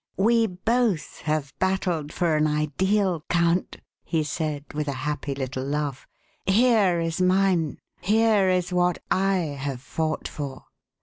"We 0.17 0.47
both 0.47 1.19
have 1.25 1.53
battled 1.59 2.11
for 2.11 2.35
an 2.35 2.47
ideal, 2.47 3.23
Count," 3.29 3.77
he 4.03 4.23
said, 4.23 4.65
with 4.73 4.87
a 4.87 4.93
happy 5.05 5.35
little 5.35 5.63
laugh. 5.63 6.07
"Here 6.47 6.99
is 6.99 7.21
mine. 7.21 7.77
Here 7.99 8.49
is 8.49 8.73
what 8.73 8.97
I 9.11 9.35
have 9.61 9.79
fought 9.79 10.27
for!" 10.27 10.65